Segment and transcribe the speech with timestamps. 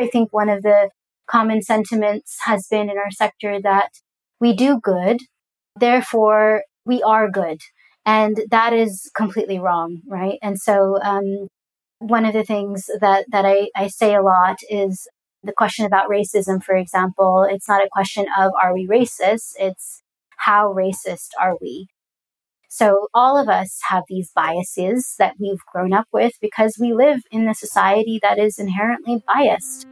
[0.00, 0.90] I think one of the
[1.28, 3.90] common sentiments has been in our sector that
[4.40, 5.18] we do good,
[5.78, 7.60] therefore we are good.
[8.06, 10.38] And that is completely wrong, right?
[10.42, 11.48] And so, um,
[11.98, 15.06] one of the things that, that I, I say a lot is
[15.42, 17.46] the question about racism, for example.
[17.48, 19.52] It's not a question of are we racist?
[19.58, 20.02] It's
[20.38, 21.88] how racist are we?
[22.72, 27.18] So all of us have these biases that we've grown up with because we live
[27.32, 29.88] in a society that is inherently biased.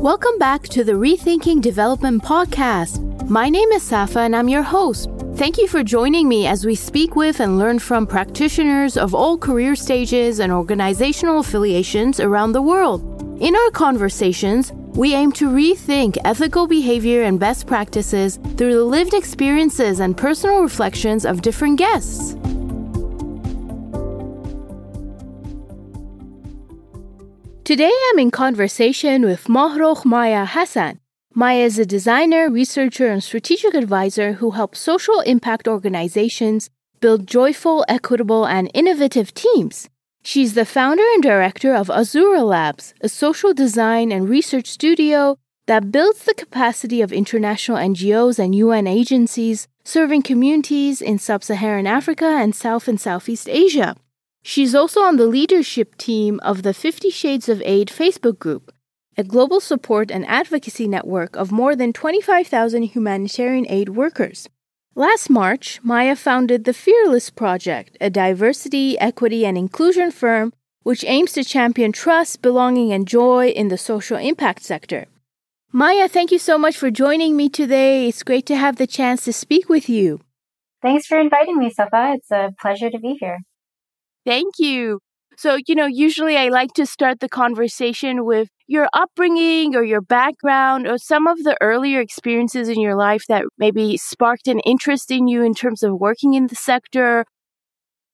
[0.00, 3.28] Welcome back to the Rethinking Development podcast.
[3.28, 5.10] My name is Safa and I'm your host.
[5.34, 9.36] Thank you for joining me as we speak with and learn from practitioners of all
[9.36, 13.17] career stages and organizational affiliations around the world.
[13.40, 19.14] In our conversations, we aim to rethink ethical behavior and best practices through the lived
[19.14, 22.34] experiences and personal reflections of different guests.
[27.62, 30.98] Today I'm in conversation with Mahrokh Maya Hassan.
[31.32, 37.84] Maya is a designer, researcher, and strategic advisor who helps social impact organizations build joyful,
[37.88, 39.88] equitable, and innovative teams.
[40.22, 45.92] She's the founder and director of Azura Labs, a social design and research studio that
[45.92, 52.26] builds the capacity of international NGOs and UN agencies serving communities in sub Saharan Africa
[52.26, 53.96] and South and Southeast Asia.
[54.42, 58.72] She's also on the leadership team of the Fifty Shades of Aid Facebook group,
[59.16, 64.48] a global support and advocacy network of more than 25,000 humanitarian aid workers.
[64.98, 71.30] Last March, Maya founded the Fearless Project, a diversity, equity, and inclusion firm which aims
[71.34, 75.06] to champion trust, belonging, and joy in the social impact sector.
[75.70, 78.08] Maya, thank you so much for joining me today.
[78.08, 80.18] It's great to have the chance to speak with you.
[80.82, 82.14] Thanks for inviting me, Safa.
[82.16, 83.38] It's a pleasure to be here.
[84.26, 84.98] Thank you.
[85.36, 90.02] So, you know, usually I like to start the conversation with your upbringing or your
[90.02, 95.10] background or some of the earlier experiences in your life that maybe sparked an interest
[95.10, 97.24] in you in terms of working in the sector?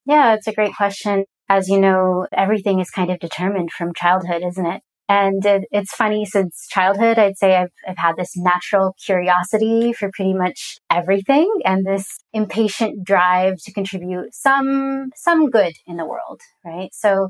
[0.06, 1.25] Yeah, it's a great question.
[1.49, 4.83] As you know, everything is kind of determined from childhood, isn't it?
[5.09, 10.11] And it, it's funny since childhood, I'd say I've, I've had this natural curiosity for
[10.15, 16.41] pretty much everything and this impatient drive to contribute some, some good in the world,
[16.65, 16.89] right?
[16.93, 17.28] So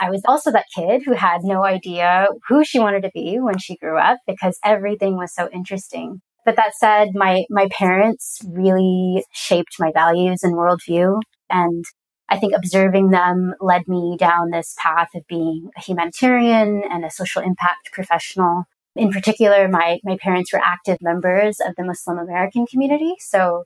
[0.00, 3.58] I was also that kid who had no idea who she wanted to be when
[3.58, 6.20] she grew up because everything was so interesting.
[6.44, 11.20] But that said, my, my parents really shaped my values and worldview.
[11.50, 11.84] And
[12.28, 17.10] I think observing them led me down this path of being a humanitarian and a
[17.10, 18.64] social impact professional.
[18.94, 23.14] In particular, my, my parents were active members of the Muslim American community.
[23.18, 23.64] So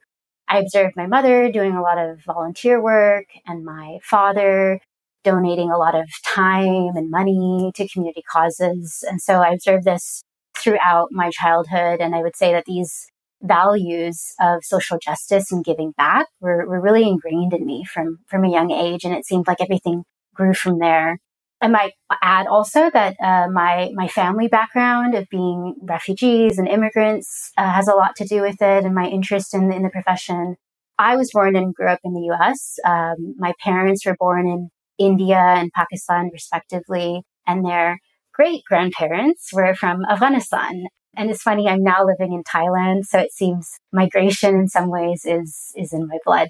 [0.49, 4.81] I observed my mother doing a lot of volunteer work and my father
[5.25, 9.05] donating a lot of time and money to community causes.
[9.09, 10.23] And so I observed this
[10.57, 12.01] throughout my childhood.
[12.01, 13.07] And I would say that these
[13.43, 18.45] values of social justice and giving back were, were really ingrained in me from, from
[18.45, 19.05] a young age.
[19.05, 20.05] And it seemed like everything
[20.35, 21.19] grew from there.
[21.61, 21.93] I might
[22.23, 27.87] add also that uh, my my family background of being refugees and immigrants uh, has
[27.87, 30.57] a lot to do with it, and my interest in, in the profession.
[30.99, 32.79] I was born and grew up in the U.S.
[32.85, 37.99] Um, my parents were born in India and Pakistan, respectively, and their
[38.34, 40.84] great grandparents were from Afghanistan.
[41.16, 45.22] And it's funny, I'm now living in Thailand, so it seems migration in some ways
[45.25, 46.49] is is in my blood.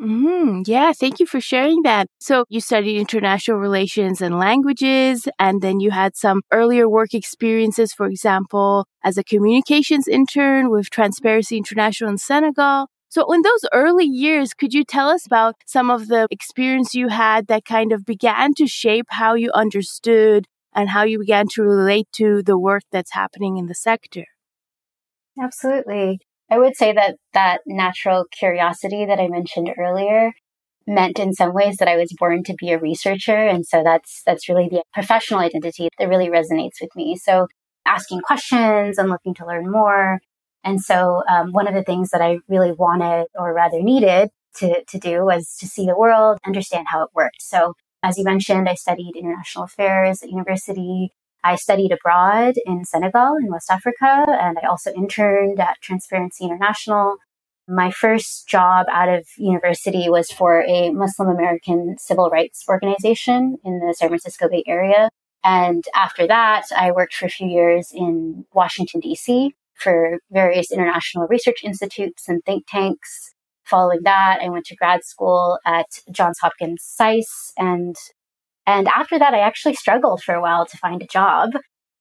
[0.00, 2.06] Mm, yeah, thank you for sharing that.
[2.20, 7.92] So you studied international relations and languages, and then you had some earlier work experiences,
[7.92, 12.86] for example, as a communications intern with Transparency International in Senegal.
[13.10, 17.08] So, in those early years, could you tell us about some of the experience you
[17.08, 21.62] had that kind of began to shape how you understood and how you began to
[21.62, 24.26] relate to the work that's happening in the sector?
[25.42, 26.20] Absolutely.
[26.48, 30.30] I would say that that natural curiosity that I mentioned earlier
[30.86, 33.36] meant in some ways that I was born to be a researcher.
[33.36, 37.16] And so that's, that's really the professional identity that really resonates with me.
[37.16, 37.48] So
[37.86, 40.20] asking questions and looking to learn more
[40.64, 44.84] and so um, one of the things that I really wanted, or rather needed to,
[44.84, 47.40] to do was to see the world, understand how it worked.
[47.40, 51.12] So as you mentioned, I studied international affairs at university.
[51.42, 57.16] I studied abroad in Senegal in West Africa, and I also interned at Transparency International.
[57.68, 63.78] My first job out of university was for a Muslim American civil rights organization in
[63.78, 65.08] the San Francisco Bay Area.
[65.42, 71.26] And after that, I worked for a few years in Washington, D.C for various international
[71.28, 73.34] research institutes and think tanks,
[73.64, 77.52] following that, I went to grad school at Johns Hopkins SAIS.
[77.56, 77.96] And,
[78.66, 81.50] and after that, I actually struggled for a while to find a job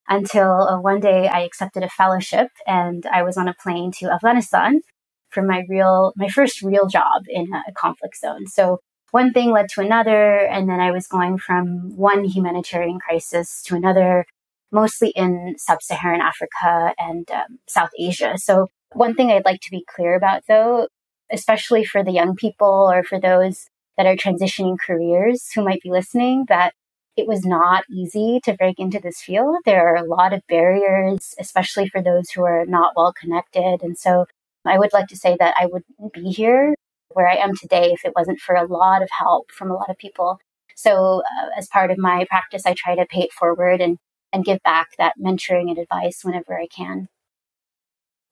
[0.08, 4.12] until uh, one day I accepted a fellowship and I was on a plane to
[4.12, 4.82] Afghanistan
[5.30, 8.48] for my real, my first real job in a conflict zone.
[8.48, 8.80] So
[9.12, 10.40] one thing led to another.
[10.40, 14.26] And then I was going from one humanitarian crisis to another,
[14.72, 18.34] mostly in sub Saharan Africa and um, South Asia.
[18.38, 20.88] So one thing I'd like to be clear about though,
[21.32, 23.68] especially for the young people or for those
[23.98, 26.74] that are transitioning careers who might be listening, that
[27.18, 29.58] it was not easy to break into this field.
[29.66, 33.80] There are a lot of barriers, especially for those who are not well connected.
[33.82, 34.26] And so
[34.66, 36.76] I would like to say that I wouldn't be here
[37.10, 39.90] where I am today if it wasn't for a lot of help from a lot
[39.90, 40.40] of people.
[40.76, 43.98] So, uh, as part of my practice, I try to pay it forward and,
[44.32, 47.08] and give back that mentoring and advice whenever I can.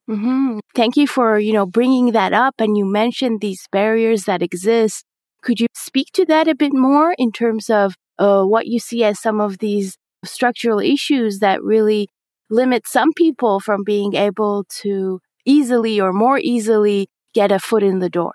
[0.10, 0.60] Mm-hmm.
[0.74, 5.04] Thank you for you know bringing that up, and you mentioned these barriers that exist.
[5.42, 9.04] Could you speak to that a bit more in terms of uh, what you see
[9.04, 12.10] as some of these structural issues that really
[12.50, 18.00] limit some people from being able to easily or more easily get a foot in
[18.00, 18.34] the door?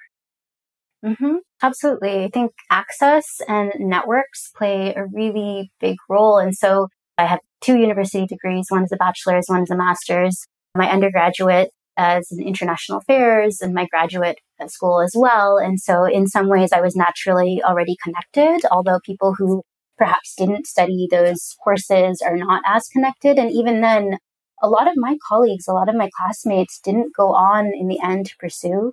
[1.04, 1.36] Mm-hmm.
[1.62, 2.24] Absolutely.
[2.24, 6.38] I think access and networks play a really big role.
[6.38, 6.88] And so
[7.18, 8.66] I have two university degrees.
[8.68, 10.46] One is a bachelor's, one is a master's.
[10.74, 15.58] My undergraduate as in international affairs and my graduate school as well.
[15.58, 19.62] And so in some ways I was naturally already connected, although people who
[19.98, 23.38] perhaps didn't study those courses are not as connected.
[23.38, 24.18] And even then,
[24.62, 28.00] a lot of my colleagues, a lot of my classmates didn't go on in the
[28.02, 28.92] end to pursue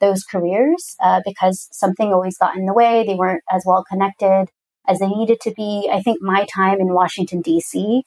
[0.00, 3.04] those careers uh, because something always got in the way.
[3.04, 4.46] They weren't as well connected
[4.88, 5.90] as they needed to be.
[5.92, 8.02] I think my time in Washington, D.C.,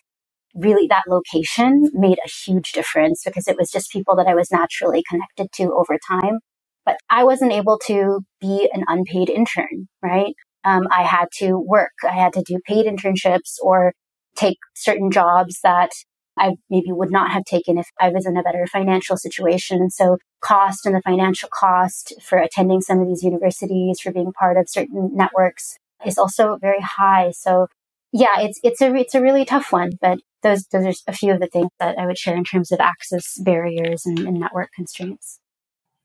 [0.55, 4.51] really that location made a huge difference because it was just people that I was
[4.51, 6.39] naturally connected to over time.
[6.85, 10.33] But I wasn't able to be an unpaid intern, right?
[10.65, 11.91] Um, I had to work.
[12.03, 13.93] I had to do paid internships or
[14.35, 15.91] take certain jobs that
[16.37, 19.89] I maybe would not have taken if I was in a better financial situation.
[19.89, 24.57] So cost and the financial cost for attending some of these universities, for being part
[24.57, 27.31] of certain networks is also very high.
[27.31, 27.67] So
[28.11, 31.33] yeah, it's, it's a, it's a really tough one, but those, those are a few
[31.33, 34.71] of the things that I would share in terms of access barriers and, and network
[34.75, 35.39] constraints.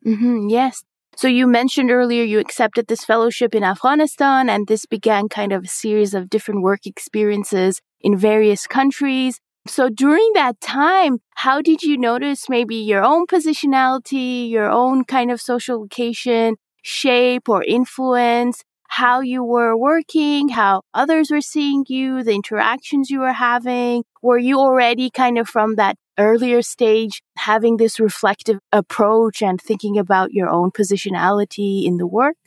[0.06, 0.82] Mm-hmm, yes.
[1.16, 5.64] So you mentioned earlier you accepted this fellowship in Afghanistan and this began kind of
[5.64, 9.40] a series of different work experiences in various countries.
[9.66, 15.30] So during that time, how did you notice maybe your own positionality, your own kind
[15.30, 18.62] of social location, shape or influence,
[18.96, 24.02] how you were working, how others were seeing you, the interactions you were having?
[24.22, 29.98] Were you already kind of from that earlier stage having this reflective approach and thinking
[29.98, 32.38] about your own positionality in the work?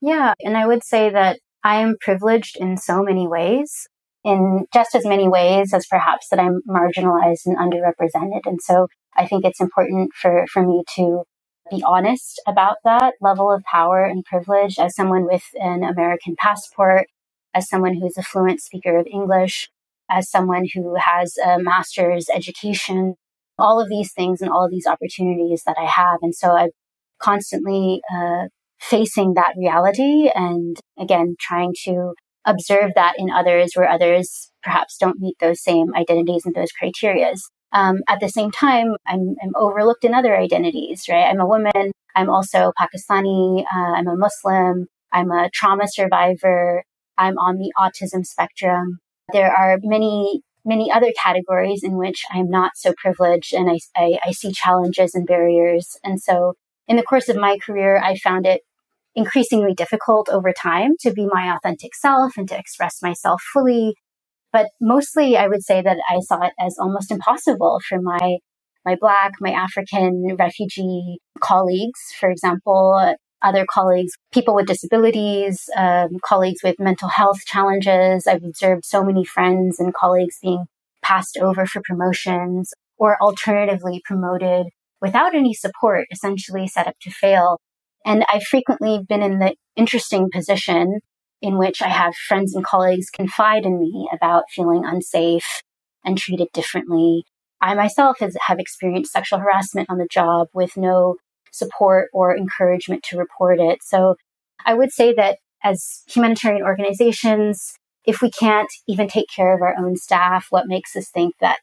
[0.00, 3.86] Yeah, and I would say that I am privileged in so many ways
[4.24, 8.40] in just as many ways as perhaps that I'm marginalized and underrepresented.
[8.46, 11.22] And so I think it's important for, for me to
[11.70, 17.06] be honest about that level of power and privilege as someone with an American passport,
[17.54, 19.70] as someone who's a fluent speaker of English,
[20.10, 23.14] as someone who has a master's education,
[23.58, 26.18] all of these things and all of these opportunities that I have.
[26.22, 26.70] And so I'm
[27.20, 28.48] constantly uh,
[28.80, 32.14] facing that reality and again, trying to
[32.46, 37.40] observe that in others where others perhaps don't meet those same identities and those criterias.
[37.72, 41.26] Um, at the same time, I'm, I'm, overlooked in other identities, right?
[41.26, 41.92] I'm a woman.
[42.16, 43.62] I'm also Pakistani.
[43.62, 44.86] Uh, I'm a Muslim.
[45.12, 46.84] I'm a trauma survivor.
[47.16, 48.98] I'm on the autism spectrum.
[49.32, 54.18] There are many, many other categories in which I'm not so privileged and I, I,
[54.26, 55.96] I see challenges and barriers.
[56.02, 56.54] And so
[56.88, 58.62] in the course of my career, I found it
[59.14, 63.94] increasingly difficult over time to be my authentic self and to express myself fully.
[64.52, 68.38] But mostly I would say that I saw it as almost impossible for my
[68.84, 76.62] my black, my African refugee colleagues, for example, other colleagues, people with disabilities, um, colleagues
[76.64, 78.26] with mental health challenges.
[78.26, 80.64] I've observed so many friends and colleagues being
[81.02, 84.66] passed over for promotions or alternatively promoted
[85.00, 87.58] without any support, essentially set up to fail
[88.04, 91.00] and I've frequently been in the interesting position
[91.42, 95.62] in which I have friends and colleagues confide in me about feeling unsafe
[96.04, 97.24] and treated differently.
[97.60, 101.16] I myself have experienced sexual harassment on the job with no
[101.52, 103.82] support or encouragement to report it.
[103.82, 104.16] So
[104.64, 107.74] I would say that as humanitarian organizations,
[108.06, 111.58] if we can't even take care of our own staff, what makes us think that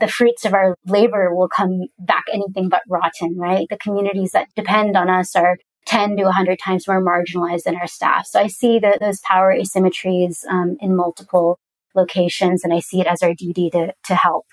[0.00, 3.66] the fruits of our labor will come back anything but rotten, right?
[3.70, 5.56] The communities that depend on us are
[5.88, 8.26] 10 to 100 times more marginalized than our staff.
[8.26, 11.58] So I see that those power asymmetries um, in multiple
[11.94, 14.46] locations, and I see it as our duty to, to help.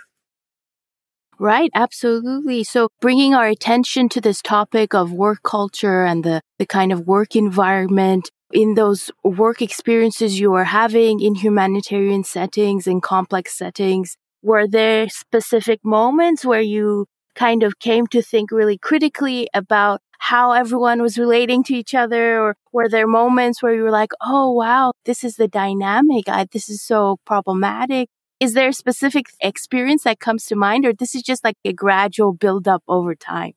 [1.38, 2.64] Right, absolutely.
[2.64, 7.06] So bringing our attention to this topic of work culture and the, the kind of
[7.06, 14.16] work environment in those work experiences you are having in humanitarian settings and complex settings,
[14.42, 20.00] were there specific moments where you kind of came to think really critically about
[20.30, 24.12] how everyone was relating to each other or were there moments where you were like
[24.22, 26.28] oh wow this is the dynamic.
[26.28, 28.10] I, this is so problematic.
[28.40, 31.74] Is there a specific experience that comes to mind or this is just like a
[31.74, 33.54] gradual build up over time?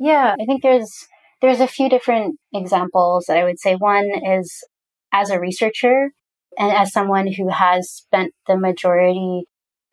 [0.00, 0.92] Yeah i think there's
[1.40, 3.76] there's a few different examples that i would say.
[3.76, 4.64] One is
[5.12, 6.10] as a researcher
[6.58, 9.44] and as someone who has spent the majority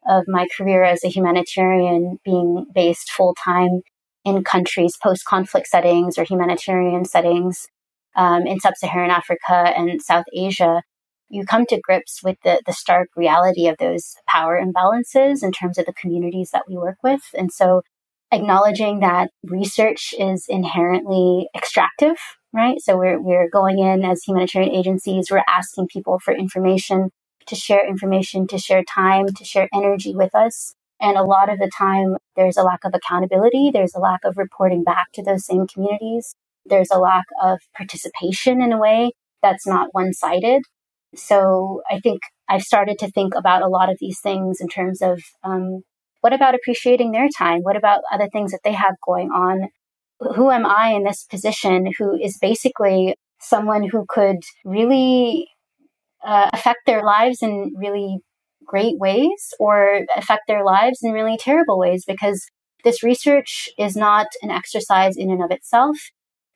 [0.10, 3.84] of my career as a humanitarian being based full time
[4.26, 7.68] in countries, post conflict settings or humanitarian settings
[8.16, 10.82] um, in sub Saharan Africa and South Asia,
[11.30, 15.78] you come to grips with the, the stark reality of those power imbalances in terms
[15.78, 17.22] of the communities that we work with.
[17.34, 17.82] And so
[18.32, 22.18] acknowledging that research is inherently extractive,
[22.52, 22.80] right?
[22.80, 27.10] So we're, we're going in as humanitarian agencies, we're asking people for information
[27.48, 30.76] to share information, to share time, to share energy with us.
[31.04, 33.72] And a lot of the time, there's a lack of accountability.
[33.74, 36.34] There's a lack of reporting back to those same communities.
[36.66, 40.62] There's a lack of participation in a way that's not one sided.
[41.14, 45.02] So I think I've started to think about a lot of these things in terms
[45.02, 45.82] of um,
[46.22, 47.60] what about appreciating their time?
[47.64, 49.68] What about other things that they have going on?
[50.36, 55.50] Who am I in this position who is basically someone who could really
[56.26, 58.20] uh, affect their lives in really
[58.66, 62.46] great ways or affect their lives in really terrible ways because
[62.84, 65.98] this research is not an exercise in and of itself.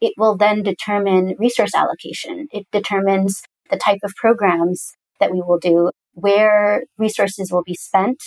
[0.02, 2.48] It will then determine resource allocation.
[2.52, 8.18] It determines the type of programs that we will do, where resources will be spent,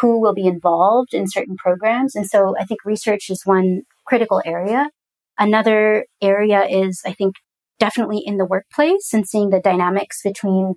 [0.00, 2.14] who will be involved in certain programs.
[2.14, 4.90] And so I think research is one critical area.
[5.38, 7.34] Another area is, I think,
[7.78, 10.74] definitely in the workplace and seeing the dynamics between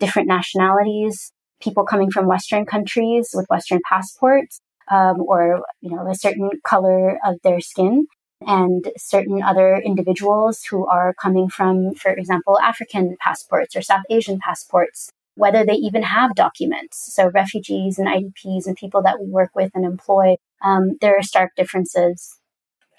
[0.00, 4.60] different nationalities, people coming from Western countries with Western passports,
[4.90, 8.06] um, or you know a certain color of their skin,
[8.46, 14.38] and certain other individuals who are coming from, for example, African passports or South Asian
[14.38, 17.12] passports, whether they even have documents.
[17.14, 21.22] So refugees and IDPs and people that we work with and employ, um, there are
[21.22, 22.38] stark differences.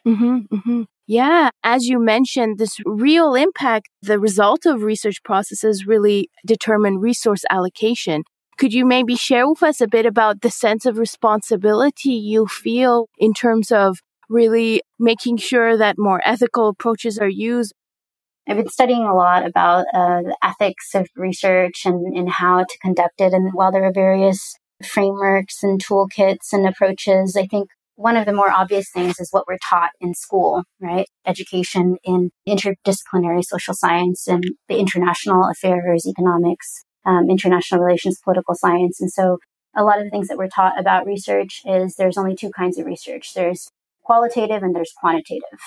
[0.05, 0.83] Mm-hmm, mm-hmm.
[1.07, 7.43] Yeah, as you mentioned, this real impact, the result of research processes really determine resource
[7.49, 8.23] allocation.
[8.59, 13.07] Could you maybe share with us a bit about the sense of responsibility you feel
[13.17, 17.73] in terms of really making sure that more ethical approaches are used?
[18.49, 22.77] I've been studying a lot about uh, the ethics of research and, and how to
[22.81, 23.31] conduct it.
[23.31, 28.33] And while there are various frameworks and toolkits and approaches, I think one of the
[28.33, 31.07] more obvious things is what we're taught in school, right?
[31.25, 38.99] Education in interdisciplinary social science and the international affairs, economics, um, international relations, political science.
[39.01, 39.39] And so
[39.75, 42.77] a lot of the things that we're taught about research is there's only two kinds
[42.77, 43.33] of research.
[43.33, 43.69] There's
[44.03, 45.59] qualitative and there's quantitative.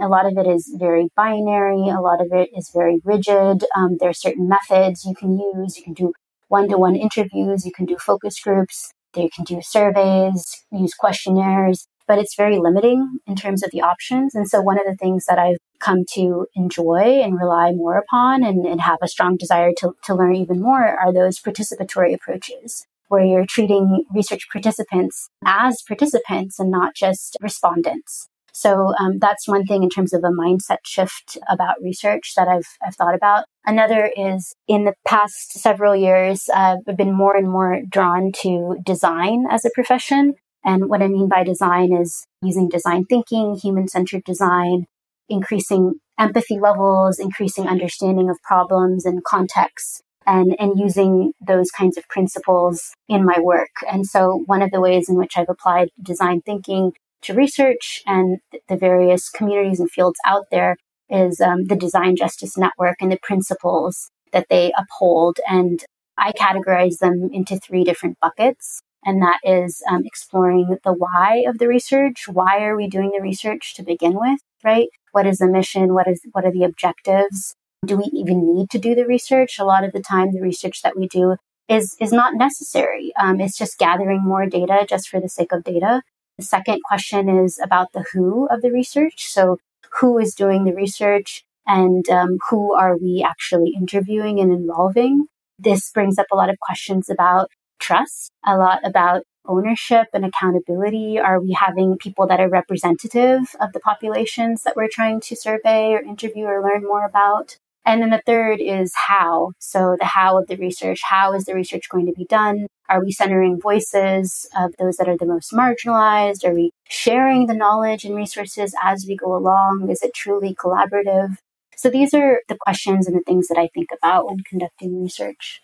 [0.00, 1.88] A lot of it is very binary.
[1.88, 3.64] A lot of it is very rigid.
[3.76, 5.76] Um, there are certain methods you can use.
[5.76, 6.12] You can do
[6.46, 7.66] one-to-one interviews.
[7.66, 8.92] You can do focus groups.
[9.16, 14.34] You can do surveys, use questionnaires, but it's very limiting in terms of the options.
[14.34, 18.42] And so one of the things that I've come to enjoy and rely more upon
[18.42, 22.86] and, and have a strong desire to, to learn even more are those participatory approaches
[23.08, 28.28] where you're treating research participants as participants and not just respondents.
[28.52, 32.66] So um, that's one thing in terms of a mindset shift about research that I've,
[32.84, 33.44] I've thought about.
[33.64, 38.76] Another is in the past several years, uh, I've been more and more drawn to
[38.84, 40.34] design as a profession.
[40.64, 44.86] And what I mean by design is using design thinking, human centered design,
[45.28, 52.08] increasing empathy levels, increasing understanding of problems and contexts, and, and using those kinds of
[52.08, 53.70] principles in my work.
[53.90, 56.92] And so one of the ways in which I've applied design thinking
[57.22, 60.76] to research and the various communities and fields out there
[61.08, 65.38] is um, the Design Justice Network and the principles that they uphold.
[65.48, 65.82] And
[66.16, 68.82] I categorize them into three different buckets.
[69.04, 72.26] And that is um, exploring the why of the research.
[72.28, 74.88] Why are we doing the research to begin with, right?
[75.18, 75.94] What is the mission?
[75.94, 77.56] What is what are the objectives?
[77.84, 79.58] Do we even need to do the research?
[79.58, 81.34] A lot of the time, the research that we do
[81.68, 83.10] is, is not necessary.
[83.20, 86.02] Um, it's just gathering more data just for the sake of data.
[86.38, 89.26] The second question is about the who of the research.
[89.26, 89.58] So
[89.98, 95.26] who is doing the research and um, who are we actually interviewing and involving?
[95.58, 101.18] This brings up a lot of questions about trust, a lot about ownership and accountability?
[101.18, 105.92] Are we having people that are representative of the populations that we're trying to survey
[105.92, 107.56] or interview or learn more about?
[107.84, 109.52] And then the third is how.
[109.58, 111.00] So the how of the research.
[111.02, 112.66] How is the research going to be done?
[112.88, 116.44] Are we centering voices of those that are the most marginalized?
[116.44, 119.88] Are we sharing the knowledge and resources as we go along?
[119.90, 121.38] Is it truly collaborative?
[121.76, 125.62] So these are the questions and the things that I think about when conducting research.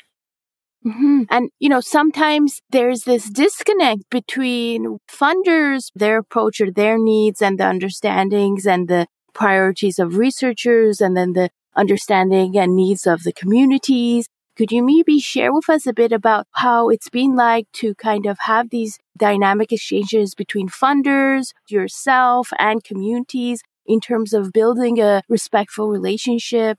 [0.87, 1.23] Mm-hmm.
[1.31, 7.59] And, you know, sometimes there's this disconnect between funders, their approach or their needs and
[7.59, 13.33] the understandings and the priorities of researchers and then the understanding and needs of the
[13.33, 14.29] communities.
[14.57, 18.27] Could you maybe share with us a bit about how it's been like to kind
[18.27, 25.23] of have these dynamic exchanges between funders, yourself, and communities in terms of building a
[25.29, 26.79] respectful relationship?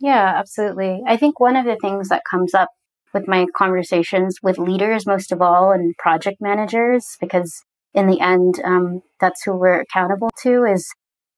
[0.00, 1.02] Yeah, absolutely.
[1.06, 2.70] I think one of the things that comes up
[3.12, 7.62] with my conversations with leaders, most of all, and project managers, because
[7.94, 10.88] in the end, um, that's who we're accountable to is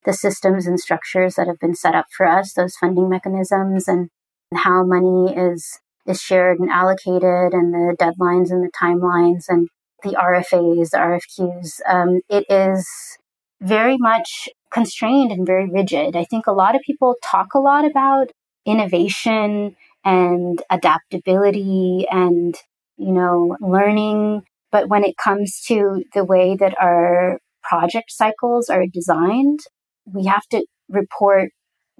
[0.04, 4.08] the systems and structures that have been set up for us, those funding mechanisms and,
[4.56, 9.68] how money is is shared and allocated and the deadlines and the timelines and
[10.04, 11.80] the RFAs, the RFQs.
[11.88, 12.86] Um, it is
[13.60, 16.14] very much constrained and very rigid.
[16.14, 18.30] I think a lot of people talk a lot about
[18.66, 22.54] innovation and adaptability and,
[22.96, 24.42] you know, learning.
[24.70, 29.60] But when it comes to the way that our project cycles are designed,
[30.04, 31.50] we have to report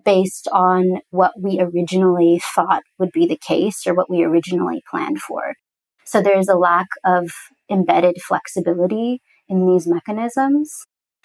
[0.05, 5.21] based on what we originally thought would be the case or what we originally planned
[5.21, 5.55] for.
[6.05, 7.31] So there's a lack of
[7.71, 10.71] embedded flexibility in these mechanisms.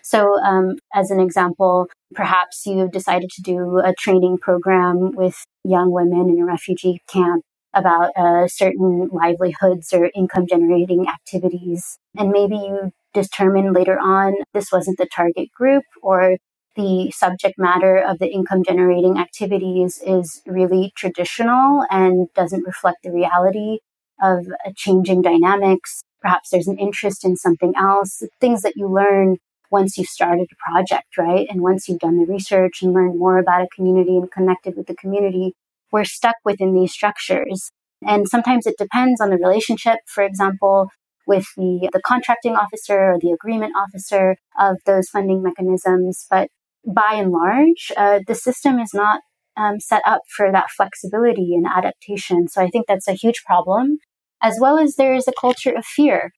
[0.10, 1.86] So, um, as an example,
[2.16, 7.44] perhaps you've decided to do a training program with young women in a refugee camp
[7.76, 12.00] about uh, certain livelihoods or income generating activities.
[12.18, 16.38] And maybe you determine later on this wasn't the target group or
[16.76, 23.12] the subject matter of the income generating activities is really traditional and doesn't reflect the
[23.12, 23.78] reality
[24.24, 26.02] of changing dynamics.
[26.20, 29.38] Perhaps there's an interest in something else, things that you learn
[29.72, 31.48] once you've started a project, right?
[31.50, 34.88] And once you've done the research and learned more about a community and connected with
[34.88, 35.54] the community,
[35.92, 37.72] we're stuck within these structures.
[38.06, 40.90] And sometimes it depends on the relationship, for example,
[41.28, 46.26] with the, the contracting officer or the agreement officer of those funding mechanisms.
[46.30, 46.50] But
[46.86, 49.22] by and large, uh, the system is not
[49.58, 52.48] um, set up for that flexibility and adaptation.
[52.48, 53.98] So I think that's a huge problem,
[54.42, 56.32] as well as there is a culture of fear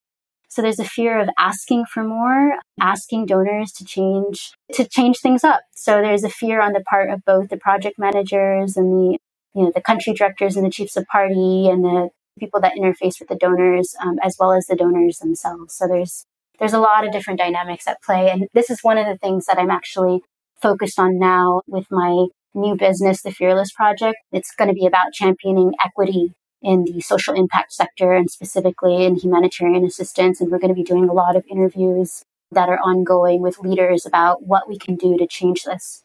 [0.51, 5.45] so there's a fear of asking for more, asking donors to change, to change things
[5.45, 5.61] up.
[5.73, 9.17] So there's a fear on the part of both the project managers and the,
[9.55, 13.17] you know, the country directors and the chiefs of party and the people that interface
[13.17, 15.73] with the donors, um, as well as the donors themselves.
[15.73, 16.25] So there's,
[16.59, 18.29] there's a lot of different dynamics at play.
[18.29, 20.19] And this is one of the things that I'm actually
[20.61, 24.17] focused on now with my new business, the Fearless Project.
[24.33, 29.15] It's going to be about championing equity in the social impact sector and specifically in
[29.15, 30.39] humanitarian assistance.
[30.39, 34.05] And we're going to be doing a lot of interviews that are ongoing with leaders
[34.05, 36.03] about what we can do to change this.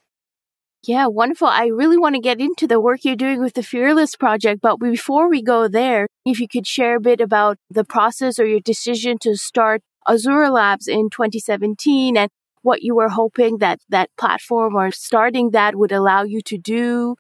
[0.87, 1.49] Yeah, wonderful.
[1.49, 4.79] I really want to get into the work you're doing with the Fearless Project, but
[4.79, 8.61] before we go there, if you could share a bit about the process or your
[8.61, 12.31] decision to start Azura Labs in 2017 and
[12.63, 17.17] what you were hoping that that platform or starting that would allow you to do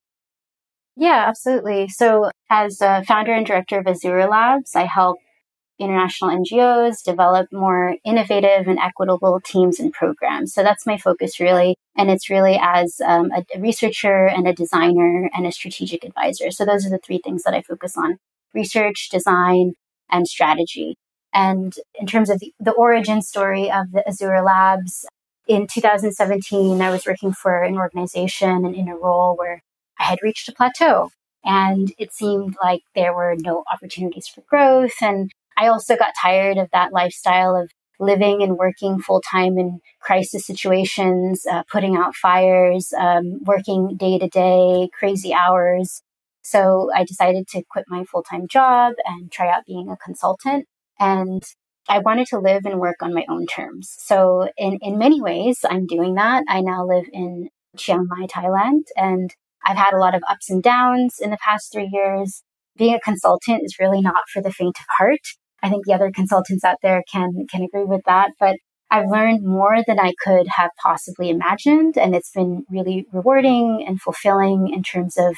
[0.97, 1.89] yeah, absolutely.
[1.89, 5.19] So, as a founder and director of Azura Labs, I help
[5.79, 10.55] international NGOs develop more innovative and equitable teams and programs.
[10.55, 11.77] So, that's my focus really.
[11.97, 16.51] And it's really as um, a, researcher and a designer and a strategic advisor.
[16.51, 18.19] So, those are the three things that I focus on
[18.55, 19.75] research, design,
[20.11, 20.97] and strategy.
[21.35, 25.05] And in terms of the, the origin story of the Azura Labs,
[25.47, 29.63] in 2017, I was working for an organization and in a role where
[29.99, 31.11] I had reached a plateau
[31.45, 34.95] and it seemed like there were no opportunities for growth.
[35.01, 39.81] And I also got tired of that lifestyle of living and working full time in
[40.01, 46.03] crisis situations, uh, putting out fires, um, working day to day, crazy hours.
[46.43, 50.67] So I decided to quit my full time job and try out being a consultant.
[50.99, 51.43] And
[51.89, 53.95] I wanted to live and work on my own terms.
[53.99, 56.45] So in, in many ways, I'm doing that.
[56.49, 59.35] I now live in Chiang Mai, Thailand, and
[59.67, 62.45] I've had a lot of ups and downs in the past three years.
[62.79, 65.21] being a consultant is really not for the faint of heart.
[65.63, 68.57] I think the other consultants out there can can agree with that, but
[68.91, 74.01] I've learned more than I could have possibly imagined and it's been really rewarding and
[74.03, 75.37] fulfilling in terms of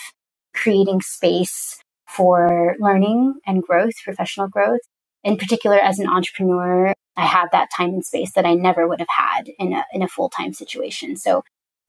[0.54, 4.80] creating space for learning and growth, professional growth.
[5.24, 9.00] In particular, as an entrepreneur, I have that time and space that I never would
[9.00, 11.16] have had in a, in a full time situation.
[11.16, 11.44] So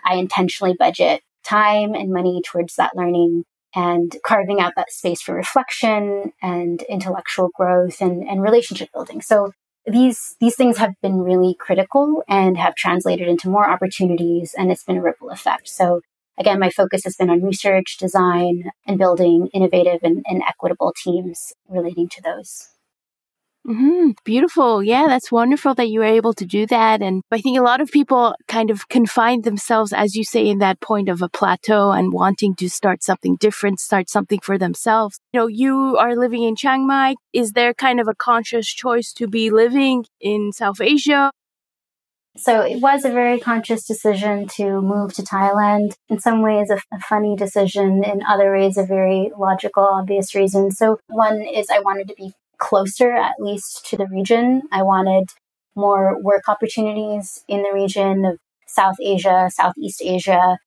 [0.05, 3.43] I intentionally budget time and money towards that learning
[3.75, 9.21] and carving out that space for reflection and intellectual growth and, and relationship building.
[9.21, 9.51] So
[9.85, 14.83] these these things have been really critical and have translated into more opportunities and it's
[14.83, 15.69] been a ripple effect.
[15.69, 16.01] So
[16.37, 21.53] again, my focus has been on research, design, and building innovative and, and equitable teams
[21.67, 22.69] relating to those.
[23.69, 24.11] Mm-hmm.
[24.23, 24.83] Beautiful.
[24.83, 27.03] Yeah, that's wonderful that you were able to do that.
[27.03, 30.57] And I think a lot of people kind of confine themselves, as you say, in
[30.57, 35.19] that point of a plateau and wanting to start something different, start something for themselves.
[35.33, 37.13] You know, you are living in Chiang Mai.
[37.31, 41.29] Is there kind of a conscious choice to be living in South Asia?
[42.37, 45.93] So it was a very conscious decision to move to Thailand.
[46.07, 48.03] In some ways, a, a, funny decision.
[48.03, 50.71] In other ways, a very logical, obvious reason.
[50.71, 54.61] So one is I wanted to be closer, at least to the region.
[54.71, 55.29] I wanted
[55.75, 60.57] more work opportunities in the region of South Asia, Southeast Asia.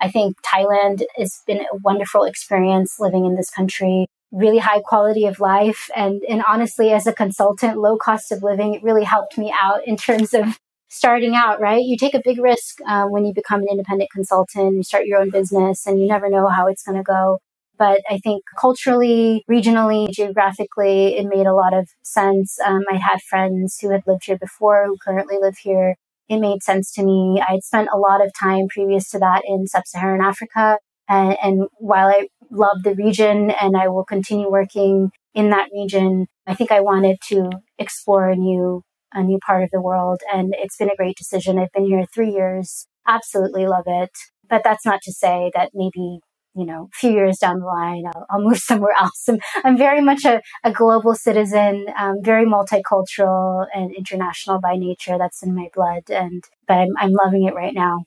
[0.00, 4.06] I think Thailand has been a wonderful experience living in this country.
[4.32, 5.90] Really high quality of life.
[5.94, 9.86] And, and honestly, as a consultant, low cost of living, it really helped me out
[9.86, 11.82] in terms of starting out, right?
[11.82, 15.20] You take a big risk uh, when you become an independent consultant, you start your
[15.20, 17.38] own business, and you never know how it's going to go.
[17.82, 22.56] But I think culturally, regionally, geographically, it made a lot of sense.
[22.64, 25.96] Um, I had friends who had lived here before who currently live here.
[26.28, 27.42] It made sense to me.
[27.42, 30.78] I had spent a lot of time previous to that in sub Saharan Africa.
[31.08, 36.28] And, and while I love the region and I will continue working in that region,
[36.46, 40.20] I think I wanted to explore a new a new part of the world.
[40.32, 41.58] And it's been a great decision.
[41.58, 42.86] I've been here three years.
[43.08, 44.12] Absolutely love it.
[44.48, 46.20] But that's not to say that maybe
[46.54, 49.28] you know, a few years down the line, I'll, I'll move somewhere else.
[49.28, 55.16] I'm, I'm very much a, a global citizen, um, very multicultural and international by nature.
[55.18, 56.10] That's in my blood.
[56.10, 58.04] And, but I'm, I'm loving it right now.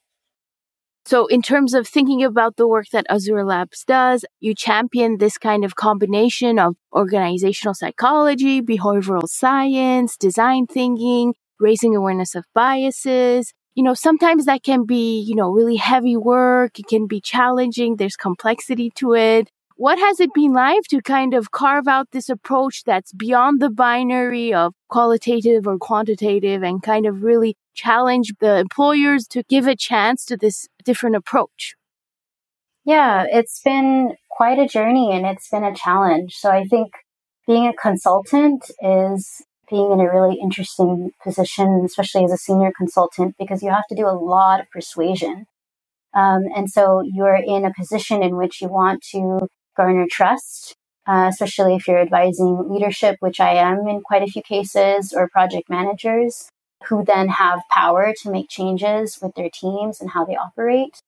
[1.07, 5.37] So, in terms of thinking about the work that Azura Labs does, you champion this
[5.37, 13.83] kind of combination of organizational psychology, behavioral science, design thinking, raising awareness of biases, you
[13.83, 16.79] know, sometimes that can be, you know, really heavy work.
[16.79, 17.97] It can be challenging.
[17.97, 19.49] There's complexity to it.
[19.77, 23.69] What has it been like to kind of carve out this approach that's beyond the
[23.69, 29.75] binary of qualitative or quantitative and kind of really challenge the employers to give a
[29.75, 31.75] chance to this different approach?
[32.85, 36.35] Yeah, it's been quite a journey and it's been a challenge.
[36.35, 36.93] So I think
[37.45, 43.35] being a consultant is being in a really interesting position, especially as a senior consultant,
[43.37, 45.45] because you have to do a lot of persuasion.
[46.13, 50.75] Um, and so you're in a position in which you want to garner trust,
[51.07, 55.29] uh, especially if you're advising leadership, which I am in quite a few cases, or
[55.29, 56.49] project managers
[56.87, 61.01] who then have power to make changes with their teams and how they operate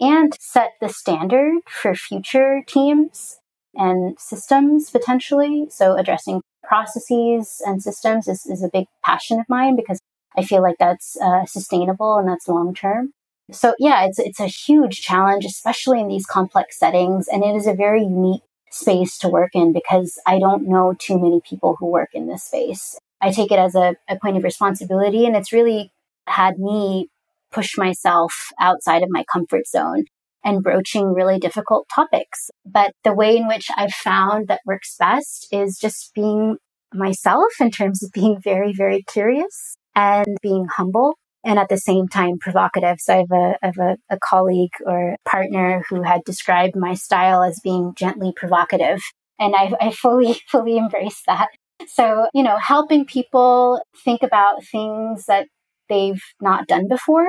[0.00, 3.38] and set the standard for future teams
[3.74, 5.66] and systems potentially.
[5.70, 10.00] So addressing processes and systems is, is a big passion of mine because
[10.36, 13.12] I feel like that's uh, sustainable and that's long term.
[13.50, 17.66] So yeah, it's it's a huge challenge, especially in these complex settings, and it is
[17.66, 21.86] a very unique space to work in because I don't know too many people who
[21.86, 22.98] work in this space.
[23.20, 25.92] I take it as a, a point of responsibility, and it's really
[26.26, 27.08] had me
[27.50, 30.04] push myself outside of my comfort zone
[30.44, 32.50] and broaching really difficult topics.
[32.64, 36.56] But the way in which I've found that works best is just being
[36.92, 42.08] myself in terms of being very, very curious and being humble and at the same
[42.08, 42.98] time provocative.
[43.00, 47.60] So I have have a, a colleague or partner who had described my style as
[47.62, 49.00] being gently provocative.
[49.38, 51.48] And I, I fully, fully embrace that.
[51.86, 55.46] So, you know, helping people think about things that
[55.88, 57.28] they've not done before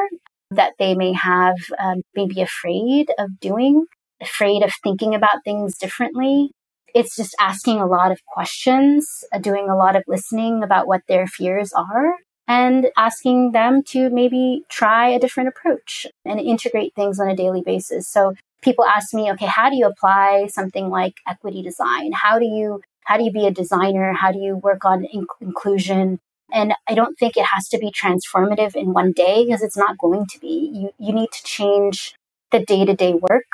[0.51, 3.85] that they may have um, maybe afraid of doing,
[4.21, 6.51] afraid of thinking about things differently.
[6.95, 11.01] It's just asking a lot of questions, uh, doing a lot of listening about what
[11.07, 12.15] their fears are,
[12.47, 17.62] and asking them to maybe try a different approach and integrate things on a daily
[17.62, 18.07] basis.
[18.07, 18.33] So
[18.63, 22.12] people ask me, okay, how do you apply something like equity design?
[22.13, 24.13] How do you how do you be a designer?
[24.13, 25.05] How do you work on
[25.41, 26.19] inclusion?
[26.51, 29.97] And I don't think it has to be transformative in one day because it's not
[29.97, 30.71] going to be.
[30.73, 32.15] You, you need to change
[32.51, 33.45] the day to day work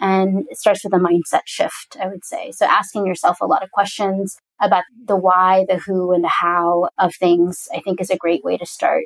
[0.00, 2.50] And it starts with a mindset shift, I would say.
[2.50, 6.88] So asking yourself a lot of questions about the why, the who, and the how
[6.98, 9.04] of things, I think is a great way to start.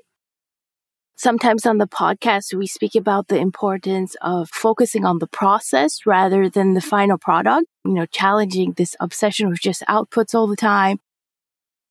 [1.19, 6.49] Sometimes on the podcast, we speak about the importance of focusing on the process rather
[6.49, 10.99] than the final product, you know, challenging this obsession with just outputs all the time.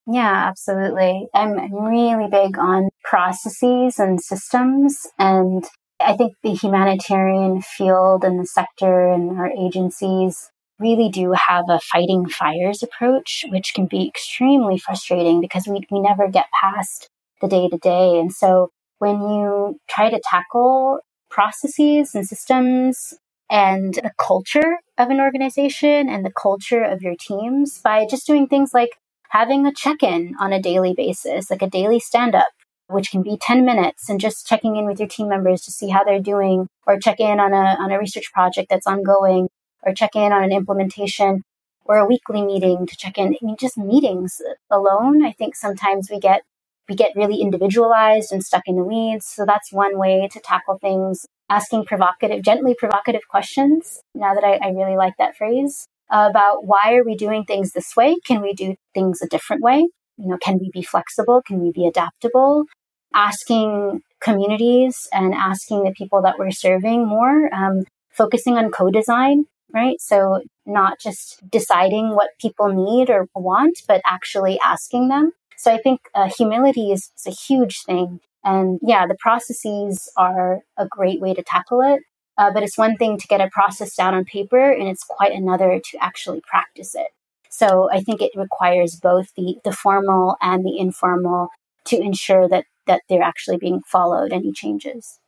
[0.08, 1.28] Yeah, absolutely.
[1.34, 5.08] I'm really big on processes and systems.
[5.18, 5.64] And
[6.00, 11.80] I think the humanitarian field and the sector and our agencies really do have a
[11.80, 17.10] fighting fires approach, which can be extremely frustrating because we, we never get past
[17.42, 18.20] the day to day.
[18.20, 21.00] And so when you try to tackle
[21.32, 23.14] processes and systems
[23.50, 28.48] and the culture of an organization and the culture of your teams by just doing
[28.48, 28.90] things like
[29.30, 32.50] having a check in on a daily basis, like a daily stand up,
[32.88, 35.90] which can be 10 minutes and just checking in with your team members to see
[35.90, 39.48] how they're doing or check in on a, on a research project that's ongoing
[39.84, 41.44] or check in on an implementation
[41.86, 43.28] or a weekly meeting to check in.
[43.28, 45.26] I mean, just meetings alone.
[45.26, 46.42] I think sometimes we get
[46.88, 49.26] we get really individualized and stuck in the weeds.
[49.28, 51.26] So that's one way to tackle things.
[51.50, 54.02] Asking provocative, gently provocative questions.
[54.14, 57.96] Now that I, I really like that phrase about why are we doing things this
[57.96, 58.16] way?
[58.26, 59.88] Can we do things a different way?
[60.18, 61.42] You know, can we be flexible?
[61.46, 62.66] Can we be adaptable?
[63.14, 70.00] Asking communities and asking the people that we're serving more, um, focusing on co-design, right?
[70.00, 75.78] So not just deciding what people need or want, but actually asking them so I
[75.78, 78.20] think uh, humility is, is a huge thing.
[78.44, 82.02] And yeah, the processes are a great way to tackle it.
[82.38, 85.32] Uh, but it's one thing to get a process down on paper, and it's quite
[85.32, 87.08] another to actually practice it.
[87.50, 91.50] So I think it requires both the, the formal and the informal
[91.86, 95.20] to ensure that, that they're actually being followed, any changes.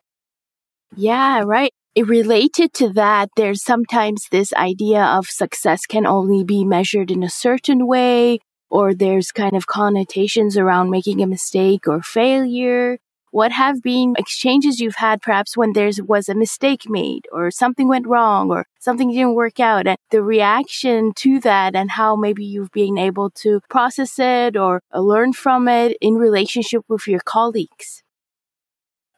[0.96, 1.72] Yeah, right.
[1.96, 7.24] It related to that, there's sometimes this idea of success can only be measured in
[7.24, 8.40] a certain way,
[8.70, 13.00] or there's kind of connotations around making a mistake or failure.
[13.32, 17.88] What have been exchanges you've had perhaps when there was a mistake made or something
[17.88, 22.46] went wrong or something didn't work out and the reaction to that and how maybe
[22.46, 28.04] you've been able to process it or learn from it in relationship with your colleagues?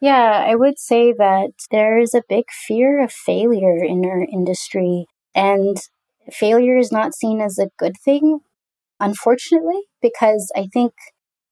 [0.01, 5.05] Yeah, I would say that there is a big fear of failure in our industry
[5.35, 5.77] and
[6.31, 8.39] failure is not seen as a good thing
[8.99, 10.93] unfortunately, because I think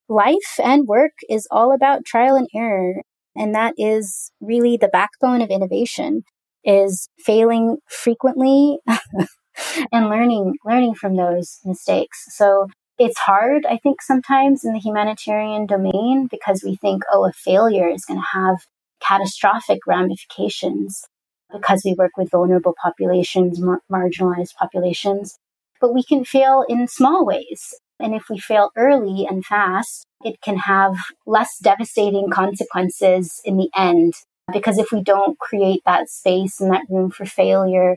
[0.08, 3.02] life and work is all about trial and error.
[3.36, 6.22] And that is really the backbone of innovation
[6.64, 8.78] is failing frequently
[9.92, 12.24] and learning, learning from those mistakes.
[12.30, 12.68] So
[12.98, 17.88] it's hard, I think, sometimes in the humanitarian domain because we think, oh, a failure
[17.88, 18.56] is going to have
[19.00, 21.04] catastrophic ramifications
[21.52, 25.38] because we work with vulnerable populations, mar- marginalized populations
[25.80, 27.74] but we can fail in small ways.
[28.00, 33.70] And if we fail early and fast, it can have less devastating consequences in the
[33.76, 34.14] end.
[34.52, 37.96] Because if we don't create that space and that room for failure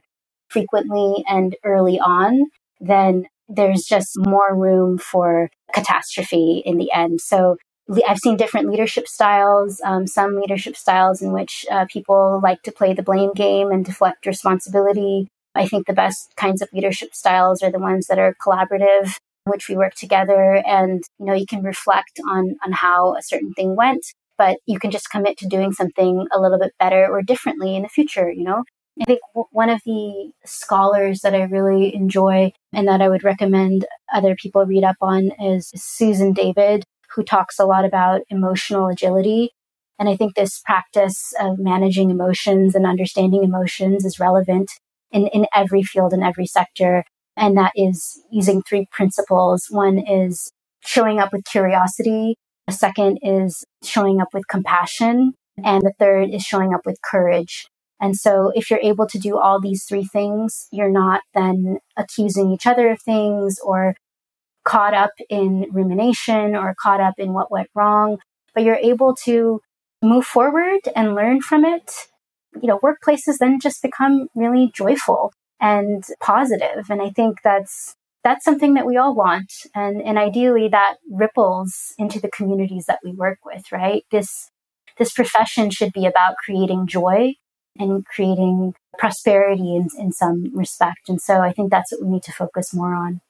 [0.49, 2.47] frequently and early on,
[2.79, 7.21] then there's just more room for catastrophe in the end.
[7.21, 7.57] So
[8.07, 12.71] I've seen different leadership styles, um, some leadership styles in which uh, people like to
[12.71, 15.27] play the blame game and deflect responsibility.
[15.55, 19.67] I think the best kinds of leadership styles are the ones that are collaborative, which
[19.67, 23.75] we work together and, you know, you can reflect on, on how a certain thing
[23.75, 24.05] went,
[24.37, 27.83] but you can just commit to doing something a little bit better or differently in
[27.83, 28.63] the future, you know?
[29.01, 29.19] I think
[29.51, 34.65] one of the scholars that I really enjoy and that I would recommend other people
[34.65, 36.83] read up on is Susan David,
[37.15, 39.51] who talks a lot about emotional agility.
[39.97, 44.71] And I think this practice of managing emotions and understanding emotions is relevant
[45.11, 47.03] in, in every field in every sector.
[47.37, 49.67] And that is using three principles.
[49.69, 50.51] One is
[50.85, 52.35] showing up with curiosity.
[52.67, 55.33] A second is showing up with compassion.
[55.63, 57.67] And the third is showing up with courage.
[57.99, 62.51] And so if you're able to do all these three things, you're not then accusing
[62.51, 63.95] each other of things or
[64.63, 68.17] caught up in rumination or caught up in what went wrong,
[68.55, 69.59] but you're able to
[70.03, 71.91] move forward and learn from it
[72.61, 76.89] you know, workplaces then just become really joyful and positive.
[76.89, 79.51] And I think that's that's something that we all want.
[79.73, 84.03] And and ideally that ripples into the communities that we work with, right?
[84.11, 84.49] This
[84.97, 87.35] this profession should be about creating joy
[87.79, 91.07] and creating prosperity in, in some respect.
[91.07, 93.21] And so I think that's what we need to focus more on.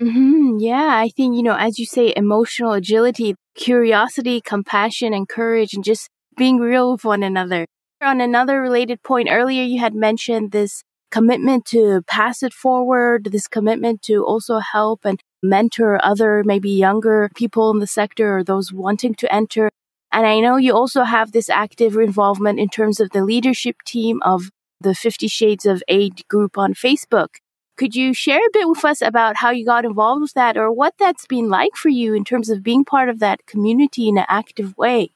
[0.00, 0.58] Mm-hmm.
[0.58, 5.84] Yeah, I think, you know, as you say, emotional agility, curiosity, compassion, and courage, and
[5.84, 7.66] just being real with one another
[8.00, 10.82] On another related point, earlier you had mentioned this
[11.14, 17.30] commitment to pass it forward, this commitment to also help and mentor other maybe younger
[17.36, 19.70] people in the sector or those wanting to enter.
[20.10, 24.20] And I know you also have this active involvement in terms of the leadership team
[24.22, 24.50] of
[24.80, 27.36] the 50 Shades of Aid group on Facebook.
[27.76, 30.72] Could you share a bit with us about how you got involved with that or
[30.72, 34.18] what that's been like for you in terms of being part of that community in
[34.18, 35.12] an active way?